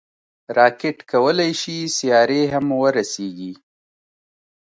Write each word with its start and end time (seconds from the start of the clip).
راکټ 0.57 0.97
کولی 1.11 1.51
شي 1.61 1.77
سیارې 1.97 2.41
هم 2.53 2.65
ورسیږي 2.81 3.51